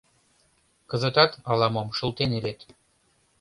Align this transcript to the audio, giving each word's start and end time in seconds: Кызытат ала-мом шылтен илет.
Кызытат 0.89 1.31
ала-мом 1.51 1.87
шылтен 1.97 2.29
илет. 2.37 2.59